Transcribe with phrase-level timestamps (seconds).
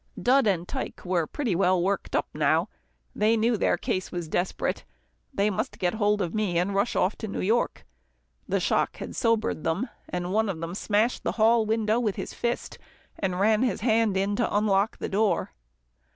[0.19, 2.69] Dud and Tike were pretty well worked up now.
[3.15, 4.83] They knew their case was desperate.
[5.31, 7.85] They must get hold of me, and rush off to New York.
[8.49, 12.33] The shock had sobered them, and one of them smashed the hall window with his
[12.33, 12.79] fist,
[13.19, 15.51] and ran his hand in to unlock the door.